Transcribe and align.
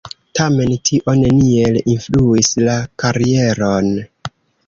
Tamen 0.37 0.71
tio 0.89 1.13
neniel 1.17 1.77
influis 1.93 2.51
la 2.69 2.77
karieron. 3.05 3.93